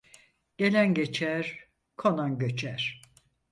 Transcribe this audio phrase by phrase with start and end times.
[0.57, 1.59] Gelen geçer,
[1.97, 3.01] konan göçer.